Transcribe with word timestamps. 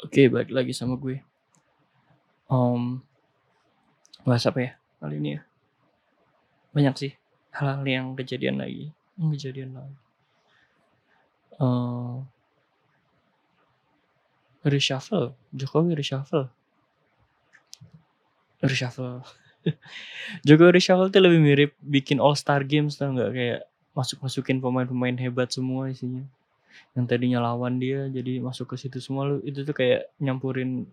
Oke, 0.00 0.32
balik 0.32 0.48
lagi 0.48 0.72
sama 0.72 0.96
gue. 0.96 1.20
Mmm, 2.50 2.98
bahas 4.26 4.44
apa 4.48 4.58
ya 4.58 4.72
kali 4.98 5.22
ini 5.22 5.30
ya? 5.38 5.40
Banyak 6.74 6.94
sih 6.98 7.12
hal-hal 7.54 7.82
yang 7.86 8.06
kejadian 8.18 8.58
lagi 8.62 8.90
yang 9.18 9.30
kejadian 9.36 9.70
lagi. 9.76 9.96
Eee 11.60 12.16
reshuffle, 14.64 15.36
Jokowi 15.56 15.96
reshuffle. 15.96 16.48
Reshuffle. 18.60 19.24
Jokowi 20.46 20.70
reshuffle 20.76 21.08
tuh 21.12 21.20
lebih 21.20 21.40
mirip 21.40 21.70
bikin 21.80 22.20
All 22.20 22.36
Star 22.36 22.64
Games 22.64 22.96
tau 22.96 23.12
nggak? 23.12 23.30
Kayak 23.32 23.60
masuk-masukin 23.96 24.60
pemain-pemain 24.60 25.16
hebat 25.16 25.48
semua 25.52 25.88
isinya. 25.92 26.24
Yang 26.94 27.04
tadinya 27.06 27.38
lawan 27.42 27.78
dia 27.78 28.06
jadi 28.10 28.42
masuk 28.42 28.74
ke 28.74 28.76
situ 28.80 28.98
semua 28.98 29.26
lu 29.26 29.36
itu 29.46 29.62
tuh 29.62 29.74
kayak 29.74 30.10
nyampurin 30.18 30.86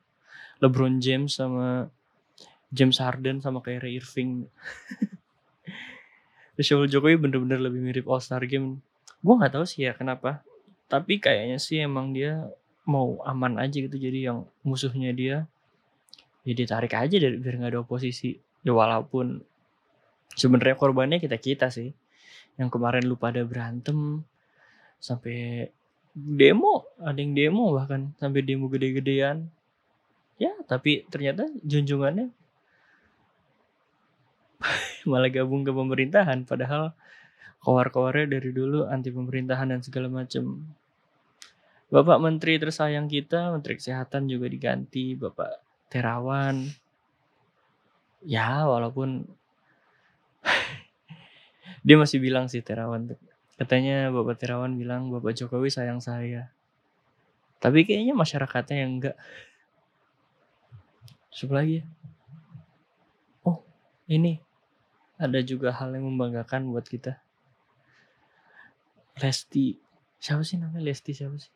LeBron 0.62 0.98
James 1.02 1.38
sama 1.38 1.90
James 2.74 2.98
Harden 3.00 3.40
sama 3.40 3.64
Kyrie 3.64 3.98
Irving. 3.98 4.46
Reshuffle 6.58 6.90
Jokowi 6.90 7.22
bener-bener 7.22 7.62
lebih 7.62 7.80
mirip 7.80 8.06
All 8.10 8.20
Star 8.20 8.42
Game. 8.50 8.82
Gua 9.22 9.38
nggak 9.38 9.54
tahu 9.54 9.66
sih 9.70 9.86
ya 9.86 9.94
kenapa, 9.94 10.42
tapi 10.90 11.22
kayaknya 11.22 11.62
sih 11.62 11.86
emang 11.86 12.12
dia 12.18 12.50
mau 12.88 13.22
aman 13.28 13.60
aja 13.62 13.78
gitu 13.78 13.94
jadi 14.00 14.32
yang 14.32 14.48
musuhnya 14.64 15.12
dia, 15.14 15.46
ya 16.48 16.54
ditarik 16.56 16.96
aja 16.96 17.16
dari 17.20 17.38
biar 17.38 17.62
nggak 17.62 17.72
ada 17.78 17.82
oposisi. 17.86 18.40
Ya 18.66 18.74
walaupun 18.74 19.44
sebenarnya 20.34 20.76
korbannya 20.76 21.22
kita-kita 21.22 21.70
sih, 21.70 21.94
yang 22.58 22.74
kemarin 22.74 23.06
lu 23.06 23.16
pada 23.16 23.46
berantem, 23.46 24.26
sampai 24.98 25.70
demo, 26.18 26.90
ada 26.98 27.18
yang 27.18 27.38
demo 27.38 27.74
bahkan 27.74 28.14
sampai 28.18 28.42
demo 28.42 28.70
gede-gedean. 28.70 29.50
Ya 30.38 30.54
tapi 30.70 31.06
ternyata 31.10 31.50
junjungannya 31.66 32.30
malah 35.10 35.30
gabung 35.34 35.66
ke 35.66 35.74
pemerintahan 35.74 36.46
padahal 36.46 36.94
kowar-kowarnya 37.62 38.38
dari 38.38 38.50
dulu 38.54 38.86
anti 38.86 39.10
pemerintahan 39.10 39.74
dan 39.74 39.82
segala 39.82 40.10
macem. 40.10 40.66
Bapak 41.88 42.20
menteri 42.20 42.60
tersayang 42.60 43.08
kita, 43.08 43.48
menteri 43.56 43.80
kesehatan 43.80 44.28
juga 44.28 44.52
diganti 44.52 45.16
Bapak 45.16 45.64
Terawan. 45.88 46.68
Ya 48.28 48.68
walaupun 48.68 49.24
dia 51.88 51.96
masih 51.96 52.20
bilang 52.20 52.52
sih 52.52 52.60
Terawan 52.60 53.16
katanya 53.58 54.14
Bapak 54.14 54.38
Terawan 54.40 54.78
bilang, 54.78 55.10
"Bapak 55.10 55.34
Jokowi 55.34 55.74
sayang 55.74 56.00
saya." 56.00 56.54
Tapi 57.58 57.84
kayaknya 57.84 58.14
masyarakatnya 58.14 58.78
yang 58.86 58.92
enggak. 59.02 59.18
Siapa 61.34 61.54
lagi 61.58 61.82
ya? 61.82 61.86
Oh, 63.46 63.66
ini 64.06 64.38
ada 65.18 65.42
juga 65.42 65.74
hal 65.74 65.94
yang 65.98 66.06
membanggakan 66.06 66.70
buat 66.70 66.86
kita. 66.86 67.18
Lesti, 69.18 69.82
siapa 70.22 70.46
sih 70.46 70.62
namanya 70.62 70.86
Lesti 70.86 71.12
siapa 71.18 71.38
sih? 71.42 71.50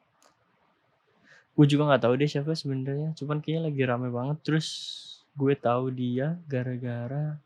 Gue 1.54 1.70
juga 1.70 1.86
nggak 1.94 2.02
tahu 2.10 2.14
deh 2.18 2.26
siapa 2.26 2.58
sebenarnya, 2.58 3.14
cuman 3.14 3.38
kayaknya 3.38 3.70
lagi 3.70 3.82
rame 3.86 4.10
banget. 4.10 4.38
Terus 4.42 4.68
gue 5.38 5.54
tahu 5.54 5.94
dia 5.94 6.42
gara-gara 6.50 7.38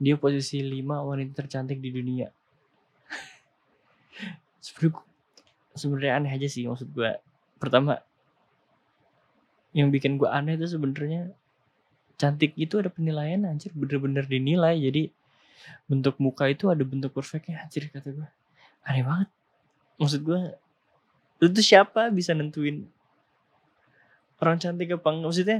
dia 0.00 0.16
posisi 0.16 0.64
5 0.64 1.04
wanita 1.04 1.44
tercantik 1.44 1.76
di 1.76 1.92
dunia. 1.92 2.32
Sebenernya 4.60 5.02
sebenarnya 5.74 6.12
aneh 6.20 6.32
aja 6.36 6.48
sih 6.50 6.66
maksud 6.66 6.90
gue. 6.92 7.10
Pertama, 7.60 8.00
yang 9.70 9.88
bikin 9.88 10.18
gue 10.18 10.26
aneh 10.26 10.58
itu 10.58 10.66
sebenarnya 10.66 11.30
cantik 12.20 12.52
itu 12.58 12.76
ada 12.76 12.92
penilaian 12.92 13.46
anjir 13.48 13.72
bener-bener 13.72 14.26
dinilai. 14.26 14.76
Jadi 14.76 15.08
bentuk 15.86 16.16
muka 16.18 16.48
itu 16.50 16.68
ada 16.68 16.82
bentuk 16.82 17.14
perfectnya 17.14 17.62
anjir 17.64 17.88
kata 17.88 18.10
gue 18.12 18.28
aneh 18.84 19.04
banget. 19.04 19.28
Maksud 20.00 20.20
gue 20.24 20.40
itu 21.40 21.60
siapa 21.64 22.12
bisa 22.12 22.36
nentuin 22.36 22.84
orang 24.40 24.56
cantik 24.60 24.92
apa 24.96 25.08
enggak? 25.12 25.28
Maksudnya 25.28 25.58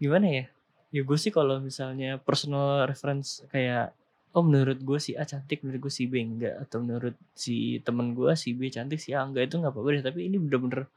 gimana 0.00 0.26
ya? 0.28 0.44
Ya 0.92 1.00
gue 1.00 1.18
sih 1.18 1.32
kalau 1.32 1.56
misalnya 1.60 2.20
personal 2.20 2.84
reference 2.84 3.44
kayak 3.48 3.96
oh 4.32 4.44
menurut 4.44 4.80
gue 4.80 4.98
si 4.98 5.12
A 5.12 5.28
cantik 5.28 5.60
menurut 5.60 5.88
gue 5.88 5.92
si 5.92 6.08
B 6.08 6.20
enggak. 6.24 6.56
Atau 6.68 6.80
menurut 6.80 7.16
si 7.36 7.80
temen 7.84 8.16
gue 8.16 8.32
si 8.36 8.56
B 8.56 8.72
cantik 8.72 9.00
si 9.00 9.12
A 9.12 9.24
enggak. 9.24 9.52
Itu 9.52 9.60
nggak 9.60 9.72
apa-apa 9.72 9.88
deh. 9.92 10.04
Tapi 10.04 10.20
ini 10.28 10.36
bener-bener 10.40 10.88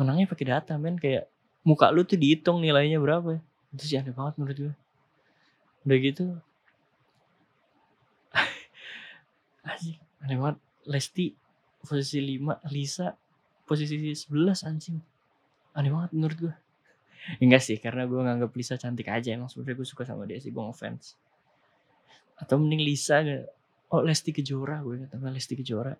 menangnya 0.00 0.26
pakai 0.28 0.46
data 0.48 0.74
men. 0.80 0.96
Kayak 0.96 1.28
muka 1.64 1.92
lu 1.92 2.04
tuh 2.04 2.16
dihitung 2.20 2.60
nilainya 2.60 3.00
berapa 3.00 3.40
itu 3.74 3.84
sih 3.90 3.96
aneh 3.98 4.14
banget 4.14 4.34
menurut 4.38 4.56
gue 4.56 4.74
udah 5.84 5.98
gitu. 6.00 6.24
Anjing 9.68 10.00
aneh 10.24 10.36
banget. 10.40 10.58
Lesti 10.84 11.32
posisi 11.80 12.20
5 12.20 12.72
Lisa 12.72 13.16
posisi 13.64 13.96
11 14.00 14.68
anjing. 14.68 15.00
Aneh 15.76 15.92
banget 15.92 16.10
menurut 16.16 16.38
gue 16.48 16.54
enggak 17.44 17.64
sih 17.64 17.76
karena 17.80 18.08
gue 18.08 18.20
nganggap 18.20 18.50
Lisa 18.56 18.80
cantik 18.80 19.12
aja. 19.12 19.36
Emang 19.36 19.52
sebenarnya 19.52 19.76
gue 19.84 19.88
suka 19.88 20.08
sama 20.08 20.24
dia 20.24 20.40
sih 20.40 20.48
gue 20.48 20.60
ngefans 20.60 21.20
atau 22.38 22.58
mending 22.58 22.82
Lisa 22.82 23.22
oh 23.90 24.02
Lesti 24.02 24.34
Kejora 24.34 24.82
gue 24.82 25.06
kata 25.06 25.16
Lesti 25.30 25.54
Kejora 25.54 25.94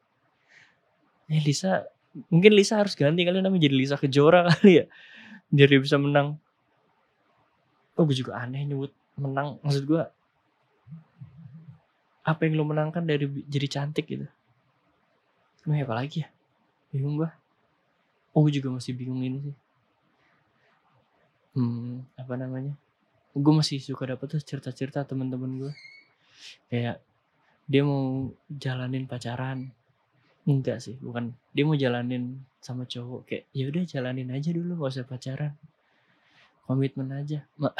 eh 1.30 1.40
Lisa 1.42 1.86
mungkin 2.30 2.52
Lisa 2.54 2.78
harus 2.78 2.94
ganti 2.98 3.22
kali 3.22 3.40
namanya 3.42 3.66
jadi 3.66 3.76
Lisa 3.76 3.96
Kejora 3.98 4.46
kali 4.50 4.82
ya 4.82 4.84
biar 5.50 5.68
dia 5.70 5.80
bisa 5.80 5.96
menang 5.96 6.38
oh 7.94 8.02
gue 8.02 8.16
juga 8.16 8.38
aneh 8.42 8.66
nyebut 8.66 8.90
menang 9.14 9.62
maksud 9.62 9.86
gue 9.86 10.02
apa 12.24 12.40
yang 12.48 12.56
lo 12.56 12.64
menangkan 12.64 13.04
dari 13.04 13.28
jadi 13.46 13.66
cantik 13.68 14.08
gitu 14.08 14.26
Nah, 15.64 15.80
apa 15.80 15.96
lagi 15.96 16.20
ya? 16.20 16.28
Bingung 16.92 17.16
gua. 17.16 17.32
Oh, 18.36 18.44
gue 18.44 18.52
juga 18.52 18.68
masih 18.68 18.92
bingung 18.92 19.24
ini 19.24 19.38
sih. 19.40 19.56
Hmm, 21.56 22.04
apa 22.20 22.36
namanya? 22.36 22.76
Gue 23.32 23.54
masih 23.56 23.80
suka 23.80 24.04
dapet 24.04 24.28
tuh 24.28 24.42
cerita-cerita 24.44 25.08
temen-temen 25.08 25.64
gue. 25.64 25.72
Kayak 26.68 27.00
dia 27.64 27.82
mau 27.84 28.30
jalanin 28.48 29.08
pacaran. 29.08 29.72
Enggak 30.44 30.84
sih, 30.84 31.00
bukan. 31.00 31.32
Dia 31.56 31.64
mau 31.64 31.76
jalanin 31.78 32.44
sama 32.64 32.88
cowok 32.88 33.28
kayak 33.28 33.44
ya 33.52 33.68
udah 33.68 33.84
jalanin 33.84 34.32
aja 34.32 34.48
dulu 34.48 34.80
gak 34.80 34.92
usah 34.96 35.04
pacaran. 35.04 35.52
Komitmen 36.64 37.12
aja. 37.12 37.44
Ma 37.60 37.72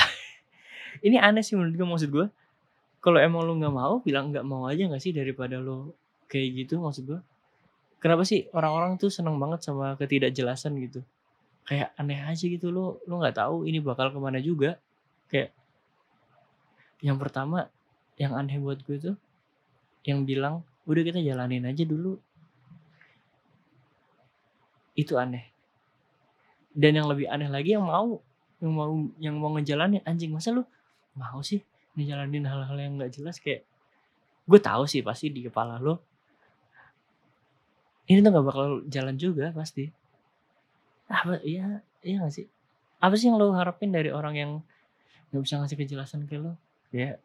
ini 1.07 1.17
aneh 1.17 1.41
sih 1.41 1.57
menurut 1.57 1.75
gue 1.77 1.89
maksud 1.89 2.11
gue. 2.13 2.27
Kalau 3.05 3.21
emang 3.21 3.45
lu 3.45 3.61
nggak 3.61 3.73
mau, 3.73 4.01
bilang 4.01 4.33
nggak 4.33 4.45
mau 4.49 4.65
aja 4.65 4.85
nggak 4.89 5.01
sih 5.01 5.13
daripada 5.13 5.61
lu 5.61 5.93
kayak 6.29 6.65
gitu 6.65 6.81
maksud 6.81 7.05
gue. 7.09 7.21
Kenapa 8.01 8.29
sih 8.29 8.49
orang-orang 8.53 9.01
tuh 9.01 9.09
seneng 9.09 9.41
banget 9.41 9.65
sama 9.65 9.97
ketidakjelasan 9.97 10.77
gitu? 10.81 11.01
Kayak 11.65 11.97
aneh 11.97 12.21
aja 12.21 12.45
gitu 12.45 12.69
lu 12.69 13.01
lu 13.09 13.21
nggak 13.21 13.41
tahu 13.41 13.65
ini 13.65 13.81
bakal 13.81 14.13
ke 14.13 14.21
mana 14.21 14.41
juga. 14.41 14.77
Kayak 15.33 15.57
yang 17.01 17.17
pertama 17.17 17.73
yang 18.21 18.33
aneh 18.39 18.59
buat 18.63 18.79
gue 18.87 18.97
tuh 18.99 19.17
yang 20.05 20.23
bilang 20.29 20.63
udah 20.85 21.03
kita 21.03 21.19
jalanin 21.25 21.65
aja 21.65 21.83
dulu. 21.83 22.21
Itu 24.95 25.19
aneh. 25.19 25.51
Dan 26.71 27.01
yang 27.01 27.09
lebih 27.11 27.27
aneh 27.27 27.49
lagi 27.49 27.75
yang 27.75 27.87
mau 27.87 28.21
yang 28.63 28.73
mau 28.73 28.93
yang 29.19 29.37
mau 29.41 29.51
ngejalanin 29.59 30.03
anjing 30.07 30.31
masa 30.31 30.55
lu 30.55 30.63
mau 31.15 31.43
sih 31.43 31.63
ngejalanin 31.99 32.47
hal-hal 32.47 32.77
yang 32.79 32.93
nggak 33.01 33.11
jelas? 33.17 33.41
Kayak 33.41 33.67
gue 34.45 34.61
tahu 34.61 34.85
sih 34.85 35.01
pasti 35.01 35.33
di 35.33 35.47
kepala 35.49 35.81
lo 35.81 36.05
ini 38.05 38.21
tuh 38.21 38.31
nggak 38.37 38.47
bakal 38.47 38.69
jalan 38.93 39.17
juga 39.17 39.49
pasti. 39.57 39.88
Apa 41.09 41.41
iya 41.41 41.81
iya 42.05 42.21
gak 42.21 42.35
sih? 42.37 42.47
Apa 43.00 43.17
sih 43.17 43.33
yang 43.33 43.41
lo 43.41 43.56
harapin 43.56 43.88
dari 43.88 44.12
orang 44.12 44.35
yang 44.37 44.50
nggak 45.33 45.43
bisa 45.43 45.56
ngasih 45.56 45.79
kejelasan 45.81 46.29
ke 46.29 46.37
lo 46.37 46.61
ya 46.93 47.17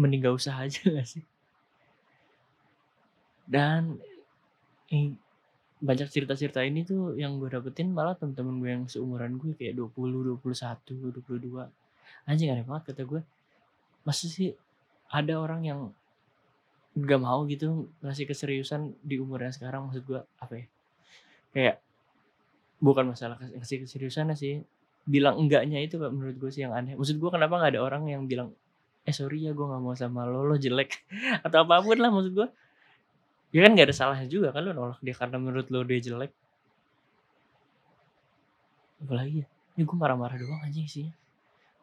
mending 0.00 0.24
gak 0.24 0.36
usah 0.40 0.56
aja 0.64 0.80
gak 0.80 1.04
sih? 1.04 1.24
Dan 3.44 4.00
eh, 4.88 5.12
banyak 5.80 6.08
cerita-cerita 6.08 6.60
ini 6.64 6.84
tuh 6.84 7.16
yang 7.16 7.36
gue 7.36 7.48
dapetin 7.52 7.92
malah 7.92 8.16
temen-temen 8.16 8.60
gue 8.60 8.70
yang 8.70 8.84
seumuran 8.88 9.36
gue 9.36 9.52
kayak 9.56 9.76
20, 9.76 10.40
21, 10.40 10.40
22 10.40 12.28
anjing 12.28 12.52
aneh 12.52 12.64
banget 12.64 12.92
kata 12.92 13.02
gue. 13.08 13.20
Masa 14.04 14.28
sih 14.28 14.52
ada 15.08 15.34
orang 15.40 15.64
yang 15.64 15.80
nggak 16.90 17.20
mau 17.22 17.46
gitu 17.46 17.88
ngasih 18.04 18.28
keseriusan 18.28 18.92
di 19.00 19.16
umurnya 19.16 19.52
sekarang? 19.56 19.88
Maksud 19.88 20.04
gue 20.04 20.20
apa 20.20 20.52
ya? 20.56 20.66
Kayak 21.50 21.76
bukan 22.80 23.12
masalah 23.16 23.40
ngasih 23.40 23.88
keseriusan 23.88 24.36
sih. 24.36 24.60
Bilang 25.08 25.40
enggaknya 25.40 25.80
itu 25.80 25.96
menurut 25.96 26.36
gue 26.36 26.50
sih 26.52 26.62
yang 26.68 26.76
aneh. 26.76 26.92
Maksud 26.92 27.16
gue 27.16 27.30
kenapa 27.32 27.56
nggak 27.56 27.72
ada 27.78 27.80
orang 27.80 28.04
yang 28.04 28.28
bilang 28.28 28.52
eh 29.10 29.14
sorry 29.14 29.42
ya 29.42 29.50
gue 29.50 29.66
nggak 29.66 29.82
mau 29.82 29.98
sama 29.98 30.22
lo 30.22 30.46
lo 30.46 30.54
jelek 30.54 31.02
atau 31.46 31.66
apa 31.66 31.82
pun 31.82 31.98
lah 31.98 32.14
maksud 32.14 32.32
gue 32.38 32.48
ya 33.50 33.66
kan 33.66 33.74
nggak 33.74 33.90
ada 33.90 33.96
salahnya 33.96 34.30
juga 34.30 34.54
kan 34.54 34.62
lo 34.62 34.70
nolak 34.70 35.02
dia 35.02 35.18
karena 35.18 35.42
menurut 35.42 35.66
lo 35.74 35.82
dia 35.82 35.98
jelek 35.98 36.30
Apalagi 39.00 39.42
ya? 39.42 39.46
Ini 39.76 39.82
gue 39.88 39.96
marah-marah 39.96 40.36
doang 40.36 40.60
anjing 40.60 40.84
isinya. 40.84 41.12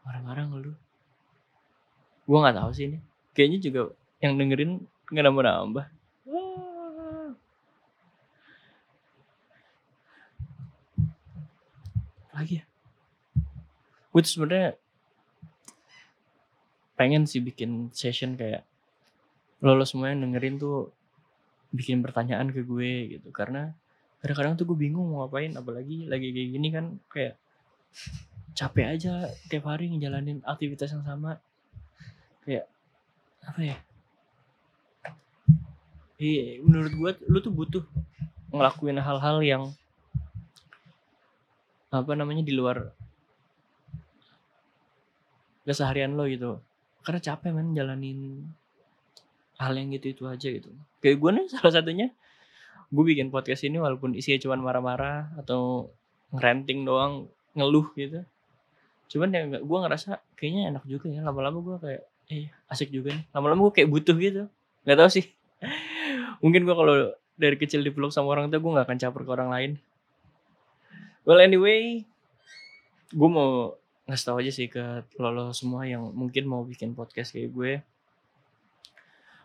Marah-marah 0.06 0.44
ngeluh. 0.46 0.78
Gue 2.30 2.38
nggak 2.38 2.58
tahu 2.62 2.72
sih 2.78 2.86
ini. 2.94 3.00
Kayaknya 3.34 3.60
juga 3.60 3.82
yang 4.22 4.34
dengerin 4.38 4.72
nggak 5.10 5.26
nambah-nambah. 5.26 5.86
Lagi 12.38 12.62
ya? 12.62 12.64
Gue 14.14 14.22
tuh 14.22 14.32
sebenarnya 14.38 14.78
pengen 16.98 17.30
sih 17.30 17.40
bikin 17.40 17.94
session 17.94 18.34
kayak 18.34 18.66
lo, 19.62 19.78
lo 19.78 19.86
semua 19.86 20.12
yang 20.12 20.26
dengerin 20.26 20.58
tuh 20.58 20.90
bikin 21.72 22.02
pertanyaan 22.02 22.50
ke 22.50 22.66
gue 22.66 23.18
gitu. 23.18 23.30
Karena 23.30 23.72
kadang-kadang 24.20 24.58
tuh 24.58 24.66
gue 24.74 24.78
bingung 24.78 25.14
mau 25.14 25.24
ngapain 25.24 25.54
apalagi 25.54 26.10
lagi 26.10 26.34
kayak 26.34 26.50
gini 26.58 26.68
kan 26.74 26.86
kayak 27.14 27.38
capek 28.58 28.98
aja 28.98 29.30
tiap 29.46 29.70
hari 29.70 29.94
ngejalanin 29.94 30.42
aktivitas 30.42 30.90
yang 30.92 31.06
sama. 31.06 31.38
Kayak 32.42 32.66
apa 33.46 33.62
ya? 33.62 33.78
Iya, 36.18 36.66
menurut 36.66 36.94
gue 36.98 37.12
lu 37.30 37.38
tuh 37.46 37.54
butuh 37.54 37.84
ngelakuin 38.50 38.98
hal-hal 38.98 39.38
yang 39.46 39.64
apa 41.94 42.12
namanya 42.18 42.42
di 42.42 42.52
luar 42.58 42.92
keseharian 45.64 46.18
lo 46.18 46.26
gitu 46.28 46.60
karena 47.08 47.24
capek 47.24 47.56
man 47.56 47.72
jalanin 47.72 48.44
hal 49.56 49.72
yang 49.80 49.96
gitu 49.96 50.12
itu 50.12 50.24
aja 50.28 50.48
gitu. 50.52 50.68
Kayak 51.00 51.24
gue 51.24 51.30
nih 51.40 51.46
salah 51.56 51.72
satunya 51.72 52.12
gue 52.92 53.04
bikin 53.04 53.32
podcast 53.32 53.64
ini 53.64 53.80
walaupun 53.80 54.12
isinya 54.12 54.44
cuma 54.44 54.60
marah-marah 54.60 55.32
atau 55.40 55.88
ngerenting 56.36 56.84
doang 56.84 57.32
ngeluh 57.56 57.88
gitu. 57.96 58.28
Cuman 59.08 59.32
ya 59.32 59.48
gue 59.48 59.78
ngerasa 59.88 60.20
kayaknya 60.36 60.76
enak 60.76 60.84
juga 60.84 61.08
ya 61.08 61.24
lama-lama 61.24 61.64
gue 61.64 61.76
kayak 61.80 62.04
eh 62.28 62.52
asik 62.68 62.92
juga 62.92 63.16
nih. 63.16 63.24
Lama-lama 63.32 63.72
gue 63.72 63.74
kayak 63.80 63.88
butuh 63.88 64.16
gitu. 64.20 64.44
Nggak 64.84 64.98
tahu 65.00 65.10
sih. 65.16 65.26
Mungkin 66.44 66.68
gue 66.68 66.76
kalau 66.76 67.16
dari 67.40 67.56
kecil 67.56 67.88
dipeluk 67.88 68.12
sama 68.12 68.36
orang 68.36 68.52
tua 68.52 68.60
gue 68.60 68.72
nggak 68.76 68.84
akan 68.92 69.00
caper 69.00 69.22
ke 69.24 69.32
orang 69.32 69.48
lain. 69.48 69.72
Well 71.24 71.40
anyway 71.40 72.04
gue 73.16 73.30
mau 73.32 73.80
ngasih 74.08 74.26
tau 74.26 74.40
aja 74.40 74.52
sih 74.52 74.68
ke 74.72 75.04
lo, 75.20 75.30
lo 75.36 75.46
semua 75.52 75.84
yang 75.84 76.16
mungkin 76.16 76.48
mau 76.48 76.64
bikin 76.64 76.96
podcast 76.96 77.36
kayak 77.36 77.52
gue. 77.52 77.74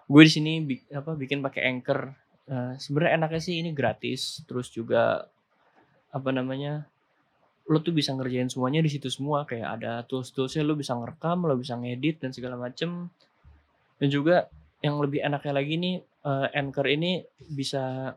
Gue 0.07 0.23
di 0.23 0.33
sini 0.33 0.53
apa 0.95 1.19
bikin 1.19 1.43
pakai 1.43 1.67
anchor. 1.67 2.15
Uh, 2.47 2.75
sebenarnya 2.79 3.23
enaknya 3.23 3.43
sih 3.43 3.59
ini 3.59 3.71
gratis 3.75 4.43
terus 4.47 4.71
juga 4.71 5.27
apa 6.11 6.31
namanya 6.35 6.87
lo 7.71 7.79
tuh 7.79 7.95
bisa 7.95 8.11
ngerjain 8.15 8.51
semuanya 8.51 8.87
di 8.87 8.91
situ 8.91 9.11
semua. 9.11 9.43
Kayak 9.51 9.83
ada 9.83 9.93
tools-toolsnya 10.07 10.63
lo 10.63 10.79
bisa 10.79 10.95
ngerekam 10.95 11.43
lo 11.43 11.59
bisa 11.59 11.75
ngedit 11.75 12.23
dan 12.23 12.31
segala 12.31 12.55
macem. 12.55 13.11
Dan 13.99 14.09
juga 14.11 14.47
yang 14.83 14.99
lebih 14.99 15.23
enaknya 15.27 15.53
lagi 15.55 15.75
nih 15.79 15.97
uh, 16.23 16.47
anchor 16.55 16.87
ini 16.87 17.23
bisa 17.51 18.15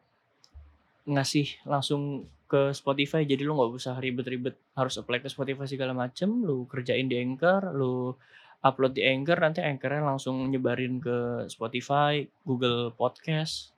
ngasih 1.05 1.61
langsung 1.65 2.25
ke 2.55 2.71
Spotify 2.71 3.27
jadi 3.27 3.43
lo 3.43 3.59
nggak 3.59 3.75
usah 3.75 3.99
ribet-ribet 3.99 4.55
harus 4.79 4.95
apply 4.95 5.19
ke 5.19 5.27
Spotify 5.27 5.67
segala 5.67 5.91
macem 5.91 6.39
lo 6.47 6.63
kerjain 6.71 7.11
di 7.11 7.19
anchor 7.19 7.75
lo 7.75 8.15
upload 8.63 8.95
di 8.95 9.03
anchor 9.03 9.35
nanti 9.43 9.59
anchornya 9.59 10.07
langsung 10.07 10.47
nyebarin 10.47 11.03
ke 11.03 11.51
Spotify 11.51 12.23
Google 12.47 12.95
Podcast 12.95 13.75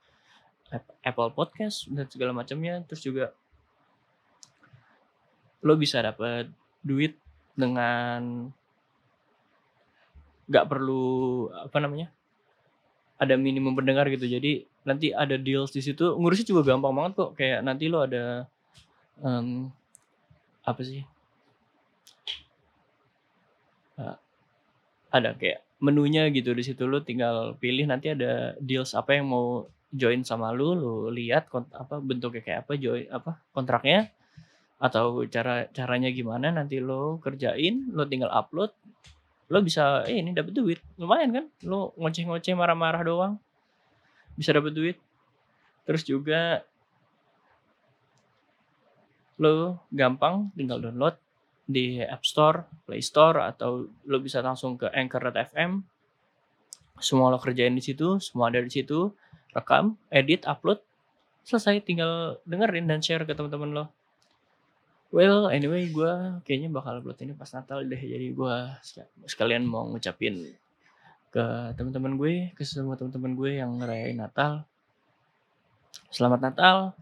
Apple 1.02 1.34
Podcast 1.34 1.90
dan 1.90 2.06
segala 2.06 2.30
macamnya 2.30 2.86
terus 2.86 3.02
juga 3.02 3.34
lo 5.66 5.74
bisa 5.74 5.98
dapat 5.98 6.46
duit 6.86 7.18
dengan 7.58 8.46
nggak 10.46 10.66
perlu 10.70 11.50
apa 11.50 11.82
namanya 11.82 12.14
ada 13.18 13.34
minimum 13.34 13.74
pendengar 13.74 14.06
gitu. 14.08 14.24
Jadi 14.30 14.62
nanti 14.86 15.10
ada 15.10 15.34
deals 15.34 15.74
di 15.74 15.82
situ. 15.82 16.14
Ngurusnya 16.14 16.46
juga 16.46 16.72
gampang 16.72 16.94
banget 16.94 17.12
kok. 17.18 17.30
Kayak 17.34 17.60
nanti 17.66 17.90
lo 17.90 18.06
ada 18.06 18.46
um, 19.22 19.70
apa 20.64 20.80
sih? 20.84 21.02
Uh, 23.98 24.14
ada 25.10 25.34
kayak 25.34 25.64
menunya 25.82 26.26
gitu 26.30 26.54
di 26.54 26.62
situ 26.62 26.86
lo 26.86 27.02
tinggal 27.02 27.54
pilih 27.58 27.86
nanti 27.86 28.10
ada 28.14 28.54
deals 28.58 28.94
apa 28.94 29.18
yang 29.18 29.30
mau 29.30 29.66
join 29.94 30.26
sama 30.26 30.50
lu 30.50 30.74
lu 30.74 30.94
lihat 31.10 31.48
apa 31.54 32.02
bentuknya 32.02 32.42
kayak 32.44 32.60
apa 32.66 32.72
join 32.76 33.06
apa 33.08 33.40
kontraknya 33.54 34.10
atau 34.78 35.26
cara 35.26 35.66
caranya 35.74 36.10
gimana 36.14 36.54
nanti 36.54 36.78
lo 36.78 37.18
kerjain 37.18 37.90
lo 37.90 38.06
tinggal 38.06 38.30
upload 38.30 38.70
lo 39.48 39.58
bisa 39.64 40.04
eh 40.04 40.20
ini 40.20 40.36
dapat 40.36 40.52
duit 40.52 40.80
lumayan 41.00 41.32
kan? 41.32 41.44
Lo 41.64 41.96
ngoceh-ngoceh 41.96 42.52
marah-marah 42.52 43.02
doang 43.02 43.34
bisa 44.36 44.52
dapat 44.52 44.76
duit. 44.76 44.96
Terus 45.88 46.04
juga 46.04 46.62
lo 49.38 49.86
gampang 49.94 50.50
tinggal 50.58 50.82
download 50.82 51.14
di 51.68 52.00
App 52.00 52.26
Store, 52.26 52.66
Play 52.88 53.04
Store 53.04 53.44
atau 53.44 53.86
lo 54.08 54.16
bisa 54.18 54.42
langsung 54.42 54.74
ke 54.74 54.90
Anchor.fm. 54.90 55.84
Semua 56.98 57.30
lo 57.30 57.38
kerjain 57.38 57.76
di 57.76 57.84
situ, 57.84 58.18
semua 58.18 58.50
ada 58.50 58.58
di 58.58 58.72
situ. 58.72 59.14
Rekam, 59.54 59.96
edit, 60.12 60.44
upload, 60.44 60.82
selesai 61.46 61.80
tinggal 61.80 62.36
dengerin 62.44 62.84
dan 62.84 63.00
share 63.00 63.24
ke 63.24 63.32
teman-teman 63.32 63.72
lo. 63.72 63.84
Well, 65.08 65.48
anyway, 65.48 65.88
gue 65.88 66.44
kayaknya 66.44 66.68
bakal 66.68 67.00
upload 67.00 67.16
ini 67.24 67.32
pas 67.32 67.48
Natal 67.56 67.80
deh. 67.80 67.96
Jadi 67.96 68.36
gue 68.36 68.54
sekalian 69.24 69.64
mau 69.64 69.88
ngucapin 69.88 70.52
ke 71.32 71.44
teman-teman 71.80 72.20
gue, 72.20 72.52
ke 72.52 72.60
semua 72.68 72.96
teman-teman 73.00 73.32
gue 73.32 73.50
yang 73.56 73.72
ngerayain 73.80 74.20
Natal. 74.20 74.68
Selamat 76.12 76.44
Natal. 76.44 76.92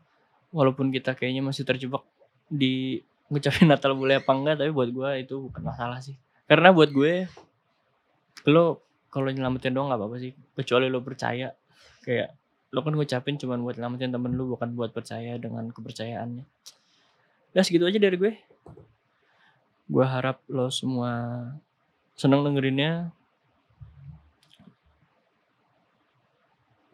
Walaupun 0.55 0.95
kita 0.95 1.19
kayaknya 1.19 1.43
masih 1.43 1.67
terjebak 1.67 2.07
di 2.47 3.03
ngucapin 3.31 3.67
Natal 3.73 3.95
boleh 3.95 4.23
apa 4.23 4.31
enggak, 4.33 4.57
tapi 4.63 4.71
buat 4.71 4.91
gue 4.91 5.11
itu 5.23 5.35
bukan 5.51 5.63
masalah 5.63 5.99
sih. 5.99 6.15
Karena 6.47 6.71
buat 6.71 6.91
gue, 6.95 7.27
lo 8.47 8.83
kalau 9.11 9.33
nyelamatin 9.33 9.75
doang 9.75 9.91
gak 9.91 9.99
apa-apa 9.99 10.17
sih. 10.23 10.33
Kecuali 10.55 10.87
lo 10.87 11.03
percaya. 11.03 11.51
Kayak 12.07 12.37
lo 12.71 12.83
kan 12.83 12.95
ngucapin 12.95 13.35
cuma 13.41 13.59
buat 13.59 13.75
nyelamatin 13.75 14.15
temen 14.15 14.33
lo, 14.39 14.47
bukan 14.55 14.75
buat 14.79 14.95
percaya 14.95 15.35
dengan 15.41 15.71
kepercayaannya. 15.75 16.45
Ya 17.57 17.61
segitu 17.65 17.89
aja 17.89 17.99
dari 17.99 18.17
gue. 18.21 18.33
Gue 19.87 20.07
harap 20.07 20.43
lo 20.47 20.71
semua 20.71 21.43
seneng 22.15 22.47
dengerinnya. 22.47 23.11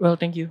Well, 0.03 0.19
thank 0.19 0.35
you. 0.35 0.50